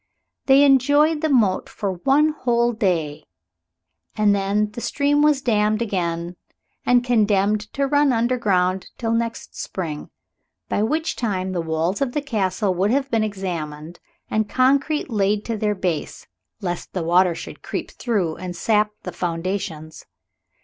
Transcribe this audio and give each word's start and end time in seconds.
They 0.47 0.63
enjoyed 0.63 1.21
the 1.21 1.29
moat 1.29 1.69
for 1.69 1.91
one 1.91 2.29
whole 2.29 2.73
day, 2.73 3.23
and 4.17 4.33
then 4.33 4.71
the 4.71 4.81
stream 4.81 5.21
was 5.21 5.43
dammed 5.43 5.79
again 5.79 6.37
and 6.87 7.03
condemned 7.03 7.71
to 7.73 7.85
run 7.85 8.11
underground 8.11 8.87
till 8.97 9.11
next 9.11 9.55
spring, 9.55 10.09
by 10.67 10.81
which 10.81 11.15
time 11.15 11.51
the 11.51 11.61
walls 11.61 12.01
of 12.01 12.13
the 12.13 12.21
Castle 12.23 12.73
would 12.73 12.89
have 12.89 13.11
been 13.11 13.23
examined 13.23 13.99
and 14.27 14.49
concrete 14.49 15.07
laid 15.11 15.45
to 15.45 15.55
their 15.55 15.75
base, 15.75 16.25
lest 16.61 16.93
the 16.93 17.03
water 17.03 17.35
should 17.35 17.61
creep 17.61 17.91
through 17.91 18.37
and 18.37 18.55
sap 18.55 18.89
the 19.03 19.11
foundations. 19.11 20.07